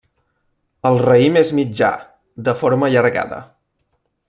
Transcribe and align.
El 0.89 0.97
raïm 1.03 1.37
és 1.41 1.51
mitjà, 1.59 1.91
de 2.49 2.57
forma 2.63 2.91
allargada. 2.91 3.41